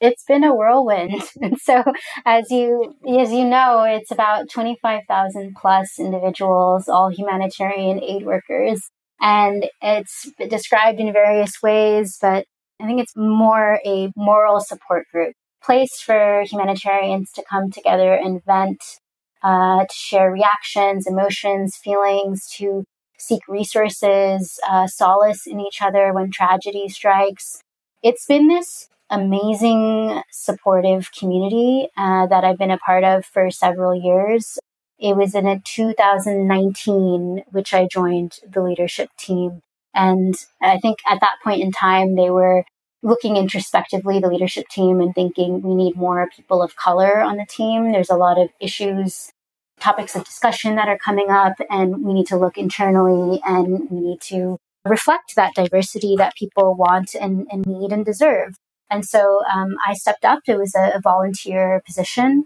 [0.00, 1.22] It's been a whirlwind.
[1.42, 1.82] And so
[2.24, 9.66] as you as you know, it's about 25,000 plus individuals, all humanitarian aid workers, and
[9.82, 12.46] it's described in various ways, but
[12.80, 18.42] I think it's more a moral support group, place for humanitarians to come together and
[18.44, 18.82] vent
[19.42, 22.84] uh, to share reactions, emotions, feelings, to
[23.18, 27.62] seek resources, uh, solace in each other when tragedy strikes.
[28.02, 33.94] It's been this amazing, supportive community uh, that I've been a part of for several
[33.94, 34.58] years.
[34.98, 39.60] It was in a 2019, which I joined the leadership team.
[39.94, 42.64] And I think at that point in time, they were
[43.02, 47.46] looking introspectively, the leadership team, and thinking we need more people of color on the
[47.46, 47.92] team.
[47.92, 49.32] There's a lot of issues,
[49.80, 54.00] topics of discussion that are coming up, and we need to look internally and we
[54.00, 58.54] need to reflect that diversity that people want and, and need and deserve.
[58.90, 60.40] And so um, I stepped up.
[60.46, 62.44] It was a, a volunteer position.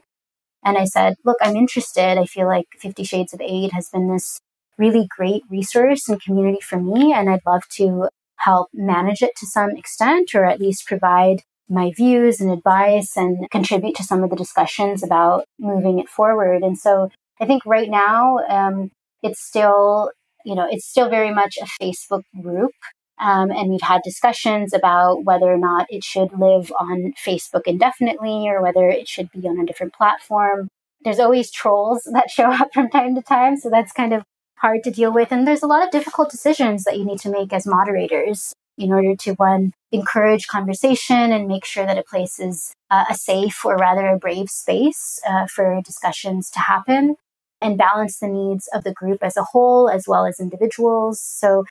[0.64, 2.18] And I said, look, I'm interested.
[2.18, 4.40] I feel like Fifty Shades of Aid has been this
[4.78, 7.12] really great resource and community for me.
[7.12, 11.92] And I'd love to help manage it to some extent, or at least provide my
[11.96, 16.62] views and advice and contribute to some of the discussions about moving it forward.
[16.62, 18.90] And so I think right now, um,
[19.22, 20.10] it's still,
[20.44, 22.72] you know, it's still very much a Facebook group.
[23.20, 28.48] Um, and we've had discussions about whether or not it should live on Facebook indefinitely
[28.48, 30.68] or whether it should be on a different platform.
[31.02, 33.56] There's always trolls that show up from time to time.
[33.56, 34.24] So that's kind of
[34.56, 35.30] hard to deal with.
[35.30, 38.92] And there's a lot of difficult decisions that you need to make as moderators in
[38.92, 43.64] order to one encourage conversation and make sure that a place is uh, a safe
[43.64, 47.14] or rather a brave space uh, for discussions to happen
[47.60, 51.64] and balance the needs of the group as a whole as well as individuals so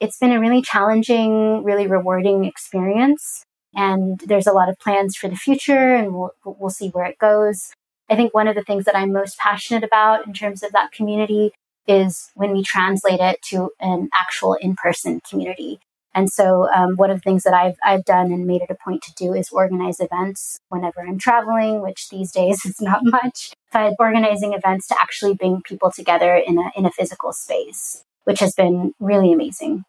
[0.00, 5.28] it's been a really challenging really rewarding experience and there's a lot of plans for
[5.28, 7.72] the future and we'll, we'll see where it goes
[8.08, 10.92] i think one of the things that i'm most passionate about in terms of that
[10.92, 11.52] community
[11.90, 15.80] is when we translate it to an actual in-person community.
[16.14, 18.74] And so, um, one of the things that I've I've done and made it a
[18.74, 23.52] point to do is organize events whenever I'm traveling, which these days is not much.
[23.72, 28.40] But organizing events to actually bring people together in a in a physical space, which
[28.40, 29.84] has been really amazing.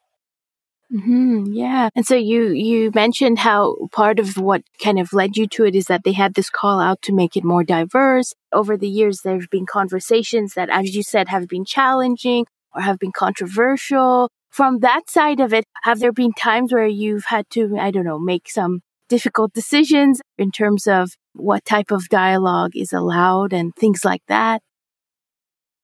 [0.94, 1.90] Mm-hmm, yeah.
[1.96, 5.74] And so you, you mentioned how part of what kind of led you to it
[5.74, 8.34] is that they had this call out to make it more diverse.
[8.52, 12.82] Over the years, there have been conversations that, as you said, have been challenging or
[12.82, 14.30] have been controversial.
[14.50, 18.04] From that side of it, have there been times where you've had to, I don't
[18.06, 23.74] know, make some difficult decisions in terms of what type of dialogue is allowed and
[23.76, 24.62] things like that?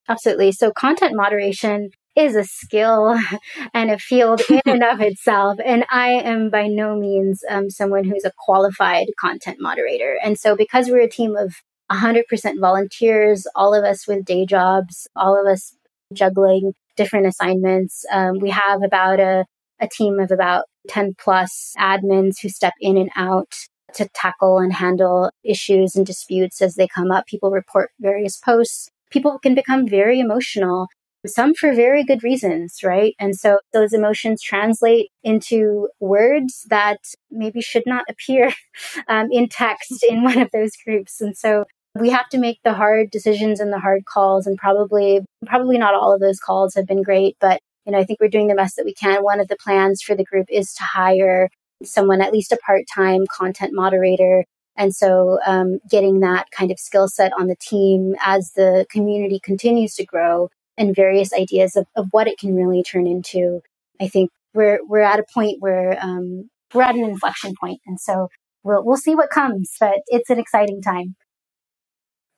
[0.09, 0.51] Absolutely.
[0.51, 3.15] So content moderation is a skill
[3.73, 5.59] and a field in and of itself.
[5.63, 10.17] And I am by no means um, someone who's a qualified content moderator.
[10.23, 11.53] And so, because we're a team of
[11.91, 12.23] 100%
[12.59, 15.73] volunteers, all of us with day jobs, all of us
[16.13, 19.45] juggling different assignments, um, we have about a,
[19.79, 23.53] a team of about 10 plus admins who step in and out
[23.93, 27.25] to tackle and handle issues and disputes as they come up.
[27.25, 28.89] People report various posts.
[29.11, 30.87] People can become very emotional
[31.27, 33.15] some for very good reasons, right?
[33.19, 36.99] And so those emotions translate into words that
[37.31, 38.53] maybe should not appear
[39.07, 41.21] um, in text in one of those groups.
[41.21, 41.65] And so
[41.99, 45.93] we have to make the hard decisions and the hard calls and probably probably not
[45.93, 48.55] all of those calls have been great but you know i think we're doing the
[48.55, 51.49] best that we can one of the plans for the group is to hire
[51.83, 54.43] someone at least a part-time content moderator
[54.79, 59.39] and so um, getting that kind of skill set on the team as the community
[59.43, 63.61] continues to grow and various ideas of, of what it can really turn into.
[63.99, 67.99] I think we're we're at a point where um, we're at an inflection point, and
[67.99, 68.29] so
[68.63, 69.71] we'll we'll see what comes.
[69.79, 71.15] But it's an exciting time.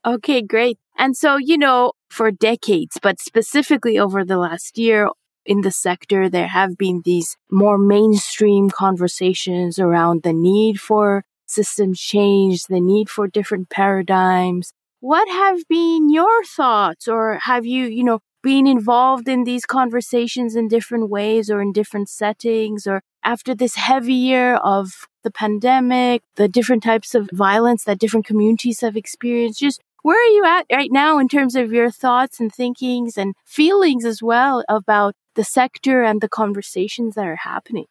[0.05, 0.77] Okay, great.
[0.97, 5.09] And so you know, for decades, but specifically over the last year,
[5.45, 11.93] in the sector, there have been these more mainstream conversations around the need for system
[11.95, 14.71] change, the need for different paradigms.
[14.99, 20.55] What have been your thoughts or have you, you know, being involved in these conversations
[20.55, 26.23] in different ways or in different settings or after this heavy year of the pandemic,
[26.35, 30.65] the different types of violence that different communities have experienced, just where are you at
[30.71, 35.43] right now in terms of your thoughts and thinkings and feelings as well about the
[35.43, 37.85] sector and the conversations that are happening?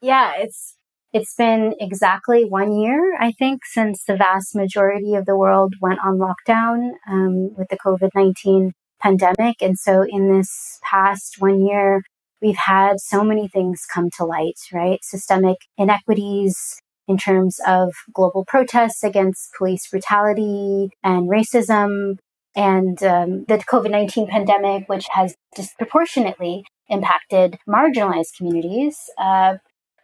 [0.00, 0.76] Yeah, it's
[1.12, 5.98] it's been exactly one year, I think, since the vast majority of the world went
[6.04, 9.56] on lockdown um, with the COVID 19 pandemic.
[9.60, 12.02] And so, in this past one year,
[12.40, 14.98] we've had so many things come to light, right?
[15.02, 22.18] Systemic inequities in terms of global protests against police brutality and racism,
[22.54, 28.98] and um, the COVID 19 pandemic, which has disproportionately impacted marginalized communities.
[29.18, 29.56] Uh,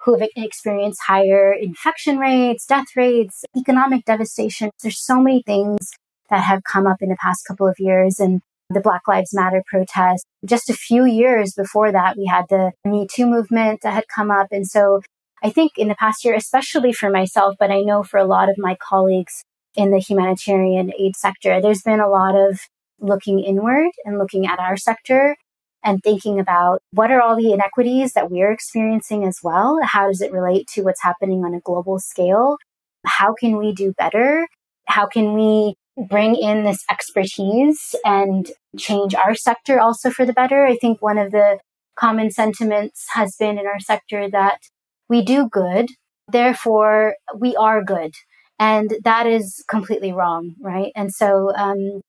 [0.05, 4.71] who have experienced higher infection rates, death rates, economic devastation.
[4.83, 5.93] There's so many things
[6.29, 8.41] that have come up in the past couple of years and
[8.75, 10.25] the Black Lives Matter protest.
[10.45, 14.31] Just a few years before that, we had the Me Too movement that had come
[14.31, 14.49] up.
[14.51, 15.03] And so
[15.43, 18.49] I think in the past year, especially for myself, but I know for a lot
[18.49, 19.45] of my colleagues
[19.75, 22.61] in the humanitarian aid sector, there's been a lot of
[23.01, 25.37] looking inward and looking at our sector
[25.85, 29.79] and thinking about what are all the inequities that we're experiencing as well?
[29.83, 32.57] How does it relate to what's happening on a global scale?
[33.05, 34.47] How can we do better?
[34.87, 40.67] How can we bring in this expertise and change our sector also for the better?
[40.67, 41.59] I think one of the
[41.97, 44.61] common sentiments has been in our sector that
[45.09, 45.91] we do good,
[46.31, 48.15] therefore we are good.
[48.59, 50.93] And that is completely wrong, right?
[50.95, 52.01] And so um,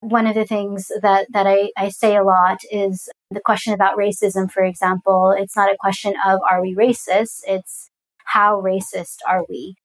[0.00, 3.96] one of the things that, that I, I say a lot is the question about
[3.96, 5.30] racism, for example.
[5.36, 7.42] It's not a question of are we racist?
[7.46, 7.90] It's
[8.24, 9.76] how racist are we?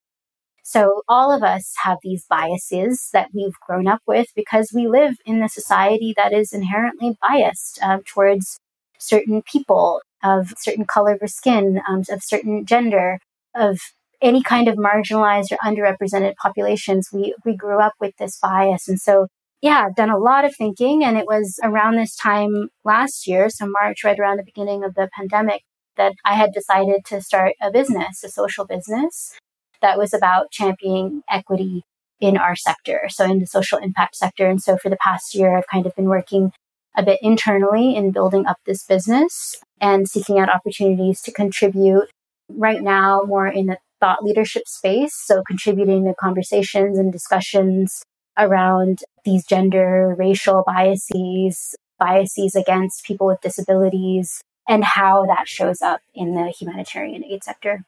[0.68, 5.14] So all of us have these biases that we've grown up with because we live
[5.24, 8.58] in a society that is inherently biased uh, towards
[8.98, 13.20] certain people of certain color of skin, um, of certain gender,
[13.54, 13.78] of
[14.20, 17.10] any kind of marginalized or underrepresented populations.
[17.12, 19.28] We we grew up with this bias, and so
[19.62, 21.04] yeah, I've done a lot of thinking.
[21.04, 24.96] And it was around this time last year, so March, right around the beginning of
[24.96, 25.62] the pandemic,
[25.96, 29.32] that I had decided to start a business, a social business
[29.86, 31.84] that was about championing equity
[32.20, 34.48] in our sector, so in the social impact sector.
[34.48, 36.50] And so for the past year, I've kind of been working
[36.96, 42.08] a bit internally in building up this business and seeking out opportunities to contribute
[42.48, 45.14] right now more in the thought leadership space.
[45.14, 48.02] So contributing to conversations and discussions
[48.36, 56.00] around these gender, racial biases, biases against people with disabilities, and how that shows up
[56.14, 57.84] in the humanitarian aid sector.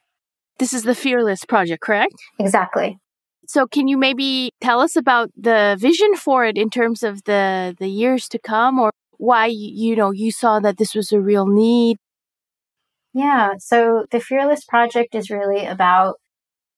[0.59, 2.15] This is the Fearless Project, correct?
[2.37, 2.99] Exactly.
[3.47, 7.75] So can you maybe tell us about the vision for it in terms of the
[7.79, 11.47] the years to come or why you know you saw that this was a real
[11.47, 11.97] need?
[13.13, 16.19] Yeah, so the Fearless Project is really about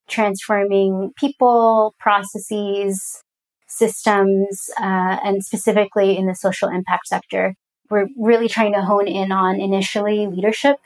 [0.07, 3.21] transforming people, processes,
[3.67, 7.55] systems, uh, and specifically in the social impact sector.
[7.89, 10.77] We're really trying to hone in on initially leadership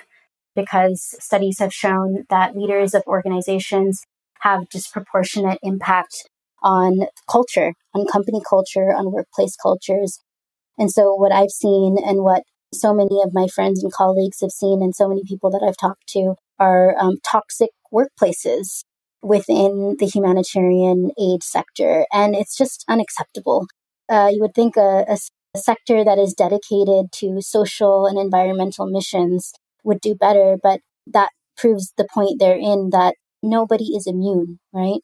[0.56, 4.02] because studies have shown that leaders of organizations
[4.42, 6.30] have disproportionate impact
[6.62, 10.20] on culture, on company culture, on workplace cultures.
[10.78, 12.44] And so, what I've seen and what
[12.74, 15.78] so many of my friends and colleagues have seen, and so many people that I've
[15.78, 18.84] talked to, are um, toxic workplaces
[19.22, 22.06] within the humanitarian aid sector.
[22.12, 23.68] And it's just unacceptable.
[24.10, 25.18] Uh, you would think a, a,
[25.56, 29.54] a sector that is dedicated to social and environmental missions
[29.86, 35.00] would do better, but that proves the point they're in that nobody is immune, right?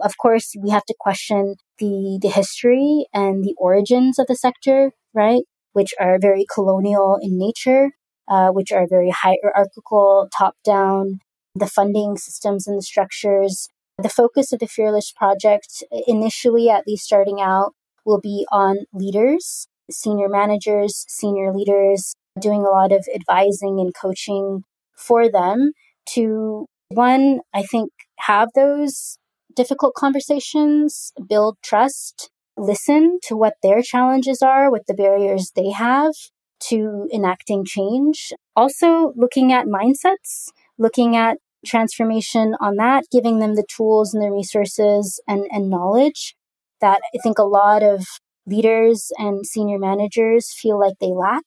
[0.00, 4.92] Of course, we have to question the, the history and the origins of the sector,
[5.14, 5.42] right?
[5.72, 7.92] Which are very colonial in nature,
[8.28, 11.20] uh, which are very hierarchical, top down,
[11.54, 13.68] the funding systems and the structures.
[14.00, 17.72] The focus of the Fearless Project, initially, at least starting out,
[18.04, 24.62] will be on leaders, senior managers, senior leaders, doing a lot of advising and coaching
[24.96, 25.72] for them
[26.14, 29.18] to, one, I think, have those
[29.54, 36.12] difficult conversations, build trust, listen to what their challenges are, what the barriers they have
[36.60, 38.32] to enacting change.
[38.56, 44.30] Also, looking at mindsets, looking at transformation on that, giving them the tools and the
[44.30, 46.34] resources and, and knowledge
[46.80, 48.04] that I think a lot of
[48.46, 51.44] leaders and senior managers feel like they lack.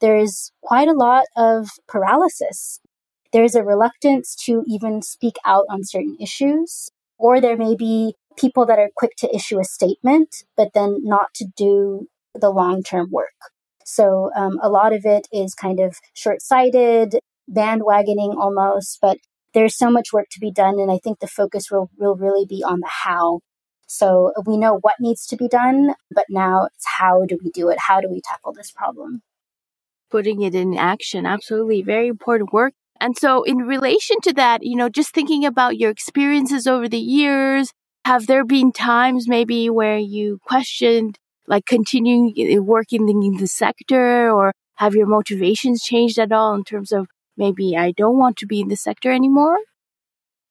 [0.00, 2.80] There's quite a lot of paralysis.
[3.32, 8.66] There's a reluctance to even speak out on certain issues, or there may be people
[8.66, 13.08] that are quick to issue a statement, but then not to do the long term
[13.10, 13.34] work.
[13.84, 17.16] So um, a lot of it is kind of short sighted,
[17.50, 19.18] bandwagoning almost, but
[19.52, 20.80] there's so much work to be done.
[20.80, 23.40] And I think the focus will, will really be on the how.
[23.86, 27.68] So we know what needs to be done, but now it's how do we do
[27.68, 27.78] it?
[27.86, 29.22] How do we tackle this problem?
[30.14, 31.26] Putting it in action.
[31.26, 31.82] Absolutely.
[31.82, 32.72] Very important work.
[33.00, 37.00] And so in relation to that, you know, just thinking about your experiences over the
[37.18, 37.72] years,
[38.04, 42.32] have there been times maybe where you questioned like continuing
[42.64, 47.76] working in the sector or have your motivations changed at all in terms of maybe
[47.76, 49.58] I don't want to be in the sector anymore?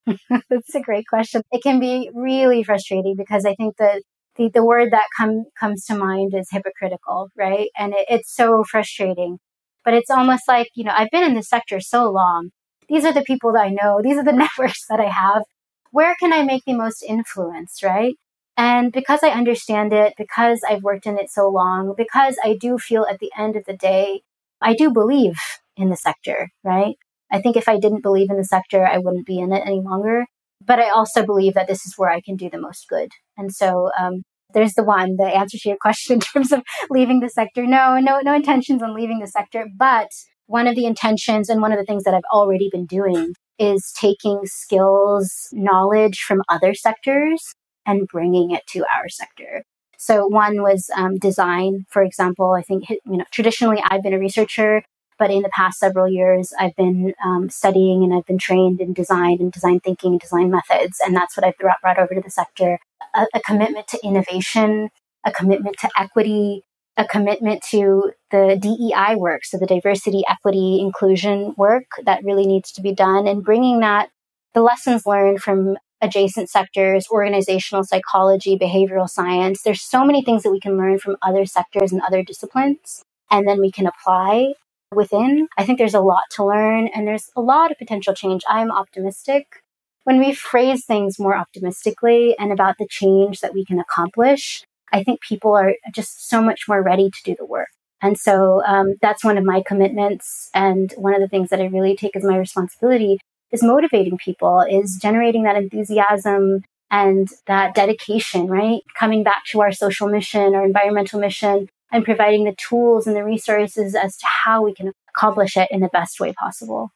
[0.49, 1.41] That's a great question.
[1.53, 4.01] It can be really frustrating because I think that
[4.35, 7.69] the, the word that come, comes to mind is hypocritical, right?
[7.77, 9.37] And it, it's so frustrating.
[9.83, 12.51] But it's almost like, you know, I've been in this sector so long.
[12.89, 14.01] These are the people that I know.
[14.01, 15.43] These are the networks that I have.
[15.91, 18.15] Where can I make the most influence, right?
[18.55, 22.77] And because I understand it, because I've worked in it so long, because I do
[22.77, 24.21] feel at the end of the day,
[24.61, 25.37] I do believe
[25.75, 26.95] in the sector, right?
[27.31, 29.81] I think if I didn't believe in the sector, I wouldn't be in it any
[29.81, 30.25] longer.
[30.65, 33.09] But I also believe that this is where I can do the most good.
[33.37, 34.23] And so um,
[34.53, 37.65] there's the one, the answer to your question in terms of leaving the sector.
[37.65, 39.67] No, no, no intentions on leaving the sector.
[39.75, 40.09] But
[40.47, 43.93] one of the intentions and one of the things that I've already been doing is
[43.99, 49.63] taking skills, knowledge from other sectors and bringing it to our sector.
[49.97, 52.53] So one was um, design, for example.
[52.57, 54.83] I think you know traditionally I've been a researcher,
[55.19, 58.93] but in the past several years I've been um, studying and I've been trained in
[58.93, 62.31] design and design thinking and design methods, and that's what I've brought over to the
[62.31, 62.79] sector.
[63.15, 64.89] A, a commitment to innovation,
[65.25, 66.63] a commitment to equity,
[66.97, 72.71] a commitment to the DEI work, so the diversity, equity, inclusion work that really needs
[72.73, 74.09] to be done, and bringing that
[74.53, 79.63] the lessons learned from adjacent sectors, organizational psychology, behavioral science.
[79.63, 83.47] There's so many things that we can learn from other sectors and other disciplines, and
[83.47, 84.53] then we can apply
[84.93, 85.47] within.
[85.57, 88.43] I think there's a lot to learn and there's a lot of potential change.
[88.47, 89.61] I'm optimistic.
[90.03, 95.03] When we phrase things more optimistically and about the change that we can accomplish, I
[95.03, 97.69] think people are just so much more ready to do the work.
[98.01, 100.49] And so um, that's one of my commitments.
[100.53, 103.17] And one of the things that I really take as my responsibility
[103.51, 108.81] is motivating people, is generating that enthusiasm and that dedication, right?
[108.99, 113.23] Coming back to our social mission, our environmental mission, and providing the tools and the
[113.23, 116.91] resources as to how we can accomplish it in the best way possible.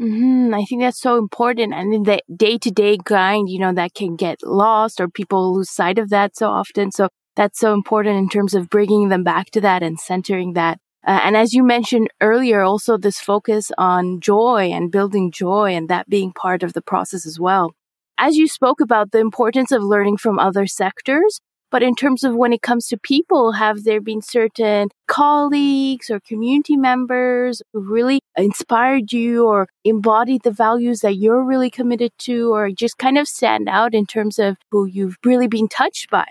[0.00, 0.54] Mm-hmm.
[0.54, 1.74] I think that's so important.
[1.74, 5.54] And in the day to day grind, you know, that can get lost or people
[5.54, 6.92] lose sight of that so often.
[6.92, 10.78] So that's so important in terms of bringing them back to that and centering that.
[11.06, 15.88] Uh, and as you mentioned earlier, also this focus on joy and building joy and
[15.88, 17.74] that being part of the process as well.
[18.16, 22.34] As you spoke about the importance of learning from other sectors, but in terms of
[22.34, 28.20] when it comes to people, have there been certain colleagues or community members who really
[28.36, 33.26] inspired you or embodied the values that you're really committed to or just kind of
[33.28, 36.26] stand out in terms of who you've really been touched by?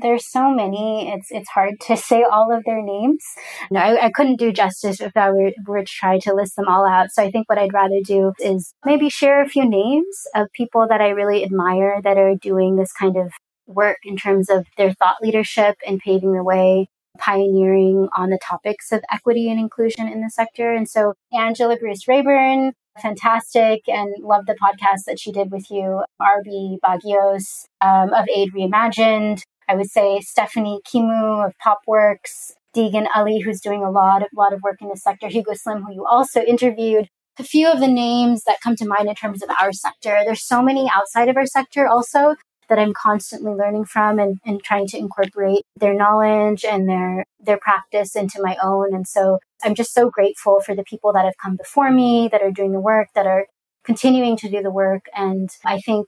[0.00, 1.12] There's so many.
[1.12, 3.22] It's it's hard to say all of their names.
[3.70, 6.68] No, I, I couldn't do justice if I were, were to try to list them
[6.68, 7.10] all out.
[7.10, 10.86] So I think what I'd rather do is maybe share a few names of people
[10.88, 13.32] that I really admire that are doing this kind of
[13.66, 16.88] work in terms of their thought leadership and paving the way,
[17.18, 20.72] pioneering on the topics of equity and inclusion in the sector.
[20.72, 26.02] And so Angela Bruce Raeburn, fantastic and love the podcast that she did with you,
[26.20, 29.42] Arbie Baguios um, of Aid Reimagined.
[29.68, 34.52] I would say Stephanie Kimou of Popworks, Degan Ali, who's doing a lot of lot
[34.52, 37.08] of work in the sector, Hugo Slim, who you also interviewed.
[37.38, 40.22] A few of the names that come to mind in terms of our sector.
[40.24, 42.34] There's so many outside of our sector also
[42.68, 47.58] that I'm constantly learning from and, and trying to incorporate their knowledge and their their
[47.58, 48.94] practice into my own.
[48.94, 52.42] And so I'm just so grateful for the people that have come before me, that
[52.42, 53.46] are doing the work, that are
[53.84, 55.04] continuing to do the work.
[55.14, 56.06] And I think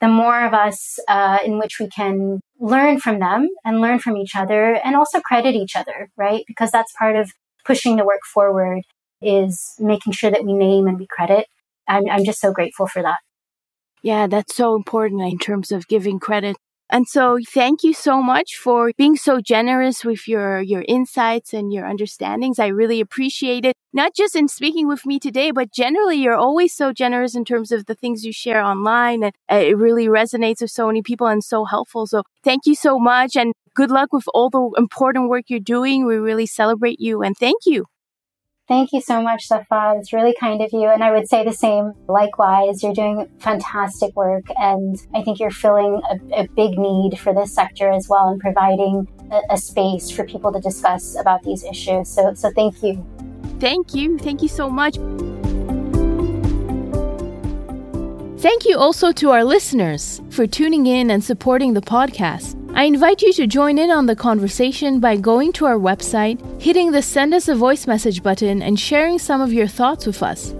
[0.00, 4.16] the more of us uh, in which we can learn from them and learn from
[4.16, 6.42] each other and also credit each other, right?
[6.46, 7.30] Because that's part of
[7.66, 8.82] pushing the work forward
[9.20, 11.46] is making sure that we name and we credit.
[11.86, 13.18] I'm, I'm just so grateful for that.
[14.02, 16.56] Yeah, that's so important in terms of giving credit.
[16.92, 21.72] And so thank you so much for being so generous with your, your insights and
[21.72, 22.58] your understandings.
[22.58, 23.76] I really appreciate it.
[23.92, 27.70] Not just in speaking with me today, but generally you're always so generous in terms
[27.70, 29.22] of the things you share online.
[29.22, 32.08] And uh, it really resonates with so many people and so helpful.
[32.08, 36.06] So thank you so much and good luck with all the important work you're doing.
[36.06, 37.84] We really celebrate you and thank you.
[38.70, 39.96] Thank you so much, Safa.
[39.98, 40.86] It's really kind of you.
[40.86, 41.92] And I would say the same.
[42.06, 44.44] Likewise, you're doing fantastic work.
[44.56, 48.40] And I think you're filling a, a big need for this sector as well and
[48.40, 52.08] providing a, a space for people to discuss about these issues.
[52.08, 53.04] So, so thank you.
[53.58, 54.16] Thank you.
[54.18, 54.98] Thank you so much.
[58.40, 62.56] Thank you also to our listeners for tuning in and supporting the podcast.
[62.74, 66.90] I invite you to join in on the conversation by going to our website, hitting
[66.90, 70.54] the Send Us a Voice Message button, and sharing some of your thoughts with us.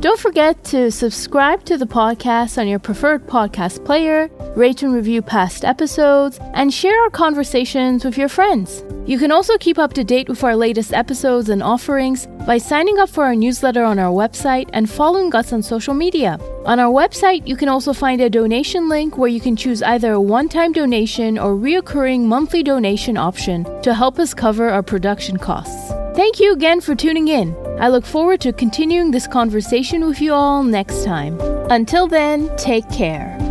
[0.00, 5.22] Don't forget to subscribe to the podcast on your preferred podcast player, rate and review
[5.22, 8.84] past episodes, and share our conversations with your friends.
[9.06, 12.98] You can also keep up to date with our latest episodes and offerings by signing
[12.98, 16.38] up for our newsletter on our website and following us on social media.
[16.66, 20.12] On our website, you can also find a donation link where you can choose either
[20.12, 25.38] a one time donation or reoccurring monthly donation option to help us cover our production
[25.38, 25.92] costs.
[26.16, 27.54] Thank you again for tuning in.
[27.78, 31.38] I look forward to continuing this conversation with you all next time.
[31.68, 33.45] Until then, take care.